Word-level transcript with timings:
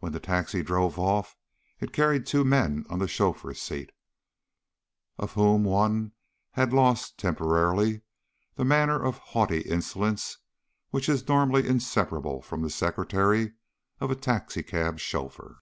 When 0.00 0.12
the 0.12 0.20
taxi 0.20 0.62
drove 0.62 0.98
off, 0.98 1.38
it 1.80 1.94
carried 1.94 2.26
two 2.26 2.44
men 2.44 2.84
on 2.90 2.98
the 2.98 3.08
chauffeur's 3.08 3.62
seat, 3.62 3.92
of 5.16 5.32
whom 5.32 5.64
one 5.64 6.12
had 6.50 6.74
lost, 6.74 7.16
temporarily, 7.16 8.02
the 8.56 8.64
manner 8.66 9.02
of 9.02 9.16
haughty 9.16 9.62
insolence 9.62 10.36
which 10.90 11.08
is 11.08 11.26
normally 11.28 11.66
inseparable 11.66 12.42
from 12.42 12.60
the 12.60 12.68
secretary 12.68 13.54
of 14.00 14.10
a 14.10 14.16
taxicab 14.16 14.98
chauffeur. 14.98 15.60